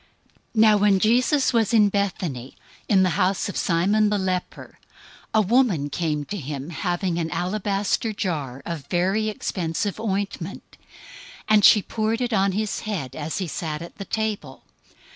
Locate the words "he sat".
13.37-13.83